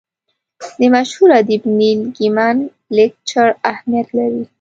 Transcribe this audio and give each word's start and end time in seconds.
د 0.77 0.79
مشهور 0.95 1.29
ادیب 1.39 1.61
نیل 1.77 1.99
ګیمن 2.17 2.57
لیکچر 2.95 3.47
اهمیت 3.71 4.07
لري. 4.17 4.43